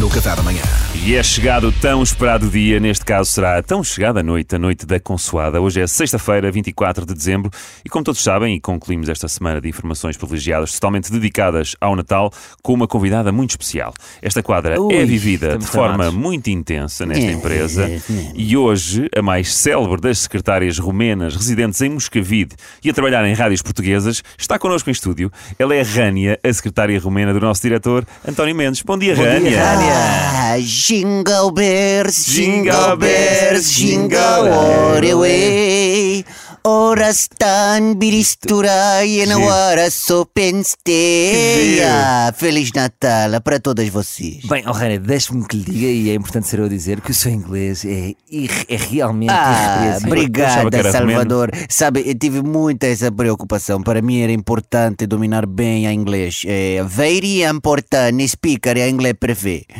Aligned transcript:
no 0.00 0.10
Café 0.10 0.34
da 0.36 0.42
Manhã. 0.42 0.62
E 1.04 1.14
é 1.14 1.22
chegado 1.22 1.68
o 1.68 1.72
tão 1.72 2.02
esperado 2.02 2.48
dia, 2.48 2.80
neste 2.80 3.04
caso 3.04 3.30
será 3.30 3.58
a 3.58 3.62
tão 3.62 3.82
chegada 3.84 4.20
a 4.20 4.22
noite, 4.22 4.56
a 4.56 4.58
noite 4.58 4.84
da 4.84 4.98
Consoada. 4.98 5.60
Hoje 5.60 5.80
é 5.80 5.86
sexta-feira, 5.86 6.50
24 6.50 7.06
de 7.06 7.14
dezembro, 7.14 7.50
e 7.84 7.88
como 7.88 8.04
todos 8.04 8.22
sabem, 8.22 8.56
e 8.56 8.60
concluímos 8.60 9.08
esta 9.08 9.28
semana 9.28 9.60
de 9.60 9.68
informações 9.68 10.16
privilegiadas 10.16 10.72
totalmente 10.72 11.10
dedicadas 11.10 11.76
ao 11.80 11.94
Natal, 11.94 12.32
com 12.62 12.74
uma 12.74 12.88
convidada 12.88 13.30
muito 13.30 13.50
especial. 13.50 13.94
Esta 14.20 14.42
quadra 14.42 14.80
Ui, 14.80 14.94
é 14.94 15.04
vivida 15.04 15.56
de 15.56 15.66
forma 15.66 16.10
muito 16.10 16.50
intensa 16.50 17.06
nesta 17.06 17.30
empresa, 17.30 17.88
e 18.34 18.56
hoje 18.56 19.08
a 19.16 19.22
mais 19.22 19.54
célebre 19.54 20.00
das 20.00 20.18
secretárias 20.18 20.78
romenas 20.78 21.36
residentes 21.36 21.80
em 21.80 21.90
Moscavide 21.90 22.56
e 22.82 22.90
a 22.90 22.92
trabalhar 22.92 23.24
em 23.24 23.34
rádios 23.34 23.62
portuguesas 23.62 24.22
está 24.36 24.58
connosco 24.58 24.90
em 24.90 24.92
estúdio. 24.92 25.30
Ela 25.58 25.74
é 25.74 25.80
a 25.80 25.84
Rânia, 25.84 26.38
a 26.42 26.52
secretária 26.52 26.98
romena 26.98 27.32
do 27.32 27.40
nosso 27.40 27.62
diretor, 27.62 28.04
António 28.26 28.54
Mendes. 28.54 28.82
Bom 28.82 28.98
dia, 28.98 29.14
Rânia. 29.14 29.62
Rânia. 29.62 29.85
Ah, 29.88 30.56
jingle 30.60 31.50
bells, 31.52 32.26
Jingle 32.26 32.96
bells, 32.96 33.70
jingle 33.72 34.52
all 34.52 35.00
the 35.00 35.14
way. 35.14 35.85
Ora 36.68 37.10
stan 37.10 37.94
biristurai 37.94 39.20
e 39.20 39.26
na 39.26 39.38
hora 39.38 39.88
giro. 39.88 40.26
Ah, 41.88 42.34
Feliz 42.36 42.72
Natal 42.72 43.40
para 43.40 43.60
todas 43.60 43.88
vocês. 43.88 44.44
Bem, 44.46 44.64
oh 44.66 44.72
Rania, 44.72 44.98
deixe-me 44.98 45.46
que 45.46 45.58
lhe 45.58 45.62
diga, 45.62 45.86
e 45.86 46.10
é 46.10 46.14
importante 46.14 46.48
ser 46.48 46.58
eu 46.58 46.68
dizer, 46.68 47.00
que 47.00 47.12
o 47.12 47.14
seu 47.14 47.30
inglês 47.30 47.84
é, 47.84 48.14
é 48.68 48.76
realmente 48.76 49.30
Ah, 49.30 50.00
irrepreensível. 50.00 50.44
Achava 50.44 50.70
que 50.70 50.76
obrigada, 50.76 50.76
era 50.76 50.90
Salvador. 50.90 51.50
Sabe, 51.68 52.02
eu 52.04 52.18
tive 52.18 52.42
muita 52.42 52.88
essa 52.88 53.12
preocupação. 53.12 53.80
Para 53.80 54.02
mim 54.02 54.20
era 54.20 54.32
importante 54.32 55.06
dominar 55.06 55.46
bem 55.46 55.86
a 55.86 55.92
inglês. 55.92 56.42
É, 56.44 56.82
very 56.84 57.44
important 57.44 58.26
speaker 58.26 58.76
a 58.76 58.88
inglês 58.88 59.14
perfeito. 59.20 59.72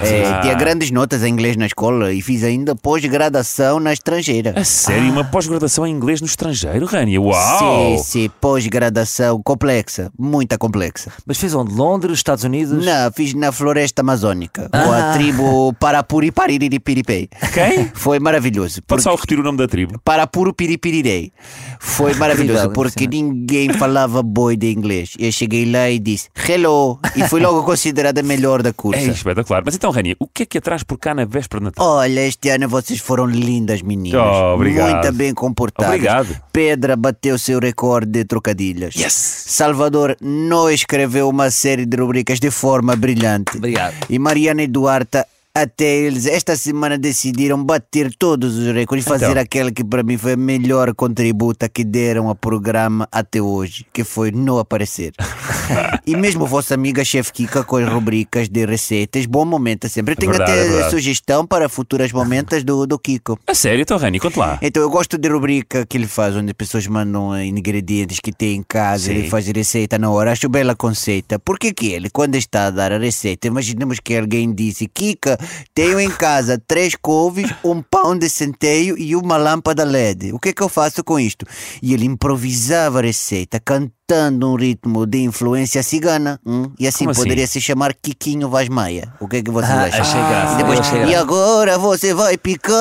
É, 0.00 0.40
tinha 0.42 0.54
grandes 0.54 0.92
notas 0.92 1.24
em 1.24 1.32
inglês 1.32 1.56
na 1.56 1.66
escola 1.66 2.12
e 2.12 2.22
fiz 2.22 2.44
ainda 2.44 2.76
pós-graduação 2.76 3.80
na 3.80 3.92
estrangeira. 3.92 4.52
A 4.54 4.62
sério, 4.62 5.10
uma 5.10 5.24
pós-graduação 5.24 5.84
em 5.84 5.90
inglês 5.90 6.20
no 6.20 6.27
estrangeiro, 6.28 6.86
Rânia? 6.86 7.20
Uau! 7.20 7.98
Sim, 7.98 8.02
sim, 8.02 8.30
pós-graduação 8.40 9.40
complexa, 9.42 10.10
muita 10.18 10.56
complexa. 10.58 11.10
Mas 11.26 11.38
fez 11.38 11.54
onde? 11.54 11.74
Londres, 11.74 12.18
Estados 12.18 12.44
Unidos? 12.44 12.84
Não, 12.84 13.12
fiz 13.12 13.34
na 13.34 13.50
floresta 13.52 14.02
amazônica, 14.02 14.68
com 14.70 14.92
a 14.92 15.10
Ah. 15.10 15.12
tribo 15.14 15.72
Parapuri 15.74 16.30
Pariripiripei. 16.30 17.28
Quem? 17.52 17.90
Foi 17.94 18.18
maravilhoso. 18.18 18.80
Pode 18.86 19.02
só 19.02 19.14
repetir 19.14 19.38
o 19.38 19.42
nome 19.42 19.58
da 19.58 19.66
tribo? 19.66 19.98
Parapuro 20.04 20.52
Piripirirei. 20.52 21.32
Foi 21.80 22.14
maravilhoso 22.14 22.70
porque 22.70 23.06
ninguém 23.06 23.72
falava 23.72 24.22
boi 24.22 24.56
de 24.56 24.70
inglês. 24.72 25.14
Eu 25.18 25.30
cheguei 25.32 25.70
lá 25.70 25.88
e 25.90 25.98
disse 25.98 26.28
hello 26.48 26.98
e 27.16 27.22
fui 27.28 27.40
logo 27.40 27.62
considerada 27.62 28.20
a 28.20 28.22
melhor 28.22 28.62
da 28.62 28.70
É 28.70 28.72
cursa. 28.72 29.10
espetacular. 29.10 29.62
Mas 29.64 29.74
então, 29.74 29.90
Rânia, 29.90 30.16
o 30.18 30.26
que 30.26 30.42
é 30.42 30.46
que 30.46 30.58
atrás 30.58 30.82
por 30.82 30.98
cá 30.98 31.14
na 31.14 31.24
véspera 31.24 31.60
de 31.60 31.64
Natal? 31.66 31.86
Olha, 31.86 32.20
este 32.26 32.48
ano 32.50 32.68
vocês 32.68 32.98
foram 33.00 33.26
lindas, 33.26 33.82
meninas. 33.82 34.20
Oh, 34.20 34.54
obrigado. 34.54 35.04
Muito 35.04 35.12
bem 35.12 35.34
comportadas. 35.34 35.94
Obrigado. 35.94 36.17
Pedra 36.52 36.96
bateu 36.96 37.38
seu 37.38 37.58
recorde 37.58 38.10
de 38.10 38.24
trocadilhas. 38.24 38.94
Yes! 38.94 39.12
Salvador 39.48 40.16
não 40.20 40.70
escreveu 40.70 41.28
uma 41.28 41.50
série 41.50 41.86
de 41.86 41.96
rubricas 41.96 42.40
de 42.40 42.50
forma 42.50 42.96
brilhante. 42.96 43.56
Obrigado. 43.56 43.94
E 44.08 44.18
Mariana 44.18 44.62
e 44.62 44.66
Duarte, 44.66 45.24
até 45.62 45.84
eles, 45.96 46.26
esta 46.26 46.56
semana 46.56 46.96
decidiram 46.96 47.62
bater 47.62 48.12
todos 48.18 48.56
os 48.56 48.72
recordes 48.74 49.04
e 49.04 49.08
fazer 49.08 49.30
Então. 49.30 49.42
aquele 49.42 49.72
que 49.72 49.84
para 49.84 50.02
mim 50.02 50.16
foi 50.16 50.32
a 50.32 50.36
melhor 50.36 50.94
contributa 50.94 51.68
que 51.68 51.84
deram 51.84 52.28
ao 52.28 52.34
programa 52.34 53.08
até 53.10 53.40
hoje, 53.42 53.84
que 53.92 54.04
foi 54.04 54.30
não 54.30 54.58
aparecer. 54.58 55.12
e 56.06 56.16
mesmo 56.16 56.46
vossa 56.46 56.74
amiga 56.74 57.04
Chef 57.04 57.32
Kika 57.32 57.64
com 57.64 57.76
as 57.76 57.88
rubricas 57.88 58.48
de 58.48 58.64
receitas, 58.64 59.26
bom 59.26 59.44
momento 59.44 59.88
sempre. 59.88 60.12
Eu 60.12 60.16
tenho 60.16 60.32
verdade, 60.32 60.52
até 60.52 60.60
é 60.60 60.68
verdade. 60.68 60.90
sugestão 60.90 61.46
para 61.46 61.68
futuras 61.68 62.12
momentos 62.12 62.62
do, 62.64 62.86
do 62.86 62.98
Kiko. 62.98 63.38
A 63.46 63.54
sério, 63.54 63.82
então, 63.82 63.98
Rânia, 63.98 64.20
conte 64.20 64.38
lá. 64.38 64.58
Então 64.62 64.82
eu 64.82 64.90
gosto 64.90 65.18
de 65.18 65.28
rubrica 65.28 65.84
que 65.86 65.96
ele 65.96 66.06
faz, 66.06 66.36
onde 66.36 66.50
as 66.50 66.56
pessoas 66.56 66.86
mandam 66.86 67.34
eh, 67.34 67.46
ingredientes 67.46 68.20
que 68.20 68.32
tem 68.32 68.56
em 68.56 68.62
casa, 68.62 69.06
Sim. 69.06 69.10
ele 69.12 69.28
faz 69.28 69.46
receita 69.48 69.98
na 69.98 70.10
hora. 70.10 70.32
Acho 70.32 70.48
bela 70.48 70.74
conceita. 70.74 71.38
Porque 71.38 71.72
que 71.72 71.88
ele, 71.92 72.08
quando 72.10 72.36
está 72.36 72.66
a 72.66 72.70
dar 72.70 72.92
a 72.92 72.98
receita, 72.98 73.46
imaginemos 73.46 73.98
que 74.00 74.16
alguém 74.16 74.52
disse: 74.54 74.86
Kika, 74.88 75.38
tenho 75.74 75.98
em 76.00 76.10
casa 76.10 76.60
três 76.66 76.94
couves, 76.94 77.50
um 77.64 77.82
pão 77.82 78.16
de 78.16 78.28
centeio 78.28 78.96
e 78.98 79.14
uma 79.16 79.36
lâmpada 79.36 79.84
LED. 79.84 80.32
O 80.32 80.38
que 80.38 80.48
é 80.50 80.52
que 80.52 80.62
eu 80.62 80.68
faço 80.68 81.02
com 81.04 81.18
isto? 81.18 81.44
E 81.82 81.94
ele 81.94 82.04
improvisava 82.04 82.98
a 82.98 83.02
receita, 83.02 83.60
cantando 83.60 84.50
um 84.50 84.54
ritmo 84.56 85.04
de 85.06 85.18
influência 85.22 85.82
cigana. 85.82 86.40
hum? 86.46 86.70
E 86.78 86.86
assim 86.86 87.00
Como 87.04 87.10
assim? 87.10 87.22
poderia 87.22 87.46
se 87.46 87.60
chamar 87.60 87.94
Kikinho 87.94 88.48
Vaz 88.48 88.68
Maia. 88.68 89.12
O 89.20 89.28
que 89.28 89.36
é 89.38 89.42
que 89.42 89.50
vocês 89.50 89.70
Ah, 89.70 89.84
acham? 89.84 90.00
achei 90.00 90.20
graça. 90.20 90.54
E 90.54 90.56
depois, 90.56 90.80
achei 90.80 90.98
e 90.98 91.06
graça. 91.06 91.20
agora 91.20 91.78
você 91.78 92.14
vai 92.14 92.36
picar 92.38 92.74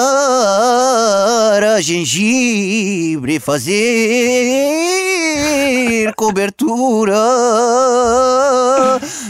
a 1.75 1.81
gengibre 1.81 3.35
e 3.35 3.39
fazer 3.39 3.77
cobertura 6.15 7.15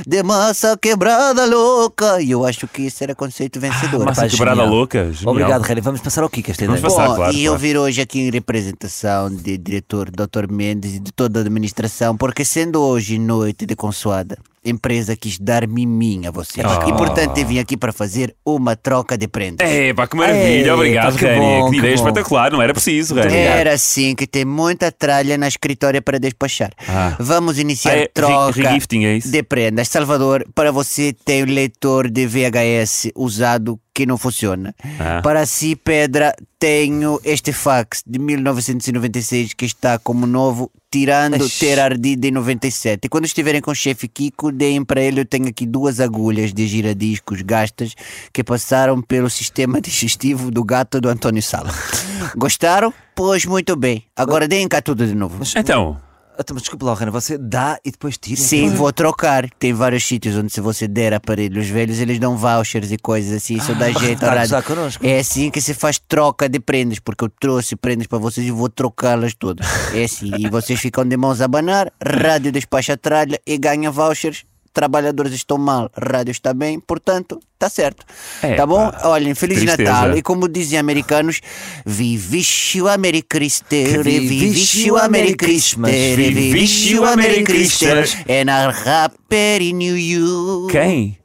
de 0.08 0.24
massa 0.24 0.78
quebrada 0.78 1.46
louca. 1.46 2.22
E 2.22 2.32
eu 2.32 2.46
acho 2.46 2.66
que 2.66 2.84
esse 2.84 3.04
era 3.04 3.14
conceito 3.14 3.60
vencedor. 3.60 4.06
Massa 4.06 4.22
Pá, 4.22 4.30
quebrada 4.30 4.62
genial. 4.62 4.74
louca. 4.74 5.12
genial. 5.12 5.32
Obrigado, 5.34 5.62
Rania. 5.64 5.84
Vamos 5.84 6.00
passar 6.00 6.24
ao 6.24 6.30
Kika 6.30 6.52
esta 6.52 6.66
Vamos 6.66 6.80
ideia. 6.80 6.96
passar. 6.96 7.10
Bom, 7.10 7.16
claro, 7.16 7.34
e 7.36 7.44
eu 7.44 7.58
vir 7.58 7.78
hoje 7.78 8.00
aqui 8.00 8.22
em 8.22 8.32
representação 8.32 9.30
de 9.30 9.58
diretor 9.58 10.10
Dr. 10.10 10.50
Mendes 10.50 10.96
e 10.96 11.00
de 11.00 11.12
toda 11.12 11.40
a 11.40 11.42
administração, 11.42 12.16
porque 12.16 12.46
sendo 12.46 12.82
hoje 12.82 13.20
noite 13.20 13.66
de 13.66 13.76
consoada, 13.76 14.38
empresa 14.70 15.16
quis 15.16 15.40
dar 15.40 15.68
miminha 15.68 16.30
a 16.30 16.32
vocês. 16.32 16.66
Ah. 16.66 16.86
E 16.88 16.94
portanto 16.94 17.38
eu 17.38 17.46
vim 17.46 17.60
aqui 17.60 17.78
para 17.78 17.92
fazer 17.92 18.36
uma 18.46 18.76
troca 18.76 19.18
de 19.18 19.28
prendas. 19.28 19.68
É, 19.68 19.94
pá, 19.94 20.08
que 20.08 20.16
maravilha. 20.16 20.48
Ei, 20.48 20.70
Obrigado, 20.70 21.14
pá, 21.14 21.20
que 21.20 21.36
bom, 21.36 21.70
Que 21.72 21.78
ideia 21.78 21.96
bom. 21.96 22.04
espetacular. 22.04 22.52
Não 22.52 22.62
era 22.62 22.74
preciso, 22.74 23.16
Rânia. 23.16 23.38
Era 23.38 23.74
assim 23.74 24.16
que 24.16 24.28
tem 24.28 24.46
muita 24.46 24.92
tralha 24.92 25.38
na 25.38 25.48
escritória 25.48 26.02
para 26.02 26.20
despachar. 26.20 26.72
Ah. 26.88 27.16
Vamos 27.20 27.60
iniciar 27.60 27.94
Ah, 27.94 27.98
é 27.98 28.08
troca 28.08 28.62
é 28.62 29.20
de 29.20 29.44
prendas. 29.44 29.88
Salvador, 29.88 30.46
para 30.54 30.72
você 30.72 31.14
tem 31.26 31.44
um 31.44 31.48
leitor 31.48 32.10
de 32.10 32.26
VHS 32.26 33.12
usado 33.16 33.80
que 33.94 34.06
não 34.06 34.18
funciona. 34.18 34.76
Ah. 35.00 35.22
Para 35.24 35.46
si, 35.46 35.76
Pedra, 35.76 36.36
tenho 36.60 37.20
este 37.24 37.54
fax 37.54 38.04
de 38.06 38.18
1996 38.20 39.54
que 39.54 39.66
está 39.66 40.00
como 40.00 40.26
novo, 40.26 40.72
tirando 40.92 41.38
Ixi. 41.38 41.60
ter 41.60 41.80
ardido 41.80 42.26
em 42.26 42.32
97. 42.32 43.06
E 43.06 43.10
quando 43.10 43.26
estiverem 43.26 43.62
com 43.62 43.72
o 43.72 43.76
chefe 43.76 44.08
Kiko, 44.08 44.52
deem 44.52 44.84
para 44.84 45.02
ele. 45.02 45.22
Eu 45.22 45.26
tenho 45.26 45.48
aqui 45.48 45.66
duas 45.66 46.00
agulhas 46.00 46.54
de 46.54 46.68
giradiscos 46.68 47.42
gastas 47.42 47.94
que 48.34 48.44
passaram 48.44 49.02
pelo 49.02 49.30
sistema 49.30 49.80
digestivo 49.82 50.50
do 50.50 50.64
gato 50.64 51.00
do 51.00 51.10
António 51.10 51.44
Sala. 51.44 51.72
Gostaram? 52.36 52.94
Pois 53.16 53.46
muito 53.46 53.76
bem. 53.76 54.04
Agora 54.16 54.48
deem 54.48 54.68
cá 54.68 54.82
tudo 54.82 55.06
de 55.06 55.16
novo. 55.16 55.44
Então, 55.56 56.00
então, 56.40 56.54
mas 56.54 56.64
desculpa 56.64 56.86
lá, 56.86 56.94
você 57.12 57.38
dá 57.38 57.80
e 57.84 57.92
depois 57.92 58.18
tira. 58.18 58.40
Sim, 58.40 58.70
vou 58.70 58.92
trocar. 58.94 59.50
Tem 59.60 59.74
vários 59.74 60.06
sítios 60.06 60.36
onde 60.36 60.52
se 60.52 60.62
você 60.62 60.88
der 60.88 61.14
aparelhos 61.14 61.68
velhos, 61.68 62.00
eles 62.00 62.20
dão 62.20 62.38
vouchers 62.38 62.92
e 62.92 62.98
coisas 62.98 63.36
assim. 63.36 63.56
Isso 63.56 63.74
dá 63.76 63.92
jeito 63.92 64.20
tá 64.20 64.62
connosco. 64.62 65.06
É 65.06 65.20
assim 65.20 65.50
que 65.50 65.62
se 65.62 65.74
faz 65.74 66.00
troca 66.00 66.48
de 66.48 66.60
prendas, 66.60 67.00
porque 67.00 67.24
eu 67.24 67.30
trouxe 67.30 67.76
prendas 67.76 68.08
para 68.08 68.20
vocês 68.20 68.46
e 68.46 68.52
vou 68.52 68.70
trocá-las 68.70 69.34
todas. 69.34 69.68
É 69.94 70.04
assim. 70.04 70.32
E 70.38 70.50
vocês 70.50 70.80
ficam 70.80 71.06
de 71.06 71.18
mãos 71.18 71.42
a 71.42 71.46
abanar, 71.46 71.92
rádio 72.04 72.52
despacha 72.52 72.94
a 72.94 72.98
tralha 72.98 73.40
e 73.46 73.58
ganha 73.58 73.90
vouchers. 73.90 74.46
Trabalhadores 74.78 75.34
estão 75.34 75.58
mal, 75.58 75.90
rádio 76.00 76.32
está 76.32 76.54
bem, 76.54 76.80
portanto, 76.80 77.40
está 77.56 77.68
certo. 77.68 78.06
É, 78.44 78.54
tá 78.54 78.68
bom? 78.68 78.92
pá, 78.92 79.08
Olhem, 79.08 79.34
Feliz 79.34 79.58
tristeza. 79.58 79.92
Natal. 79.92 80.16
E 80.16 80.22
como 80.22 80.48
dizem 80.48 80.78
americanos, 80.78 81.42
vivisce 81.84 82.80
o 82.80 82.86
Merry 83.00 83.24
Christmas, 83.24 84.04
vivisce 84.04 84.92
o 84.92 85.10
Merry 85.10 85.36
Christmas, 85.36 85.92
vivisce 85.92 87.00
o 87.00 87.16
Merry 87.16 87.44
Christmas, 87.44 88.12
Christmas. 88.12 88.26
and 88.30 88.52
a 88.52 88.70
Happy 88.70 89.74
New 89.74 89.98
Year. 89.98 90.68
quem? 90.70 91.18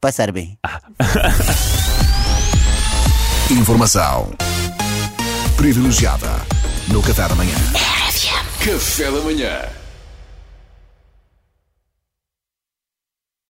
Passar 0.00 0.30
bem. 0.30 0.56
Informação 3.50 4.30
privilegiada 5.56 6.30
no 6.86 7.02
Café 7.02 7.26
da 7.26 7.34
Manhã. 7.34 7.56
Café 8.64 9.10
da 9.10 9.20
manhã. 9.22 9.62